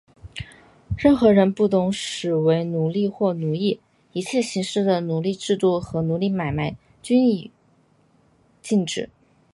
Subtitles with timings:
[0.97, 3.79] 任何人不得使为奴隶或奴役;
[4.13, 7.51] 一切形式的奴隶制度和奴隶买卖,均应予以
[8.63, 9.07] 禁止。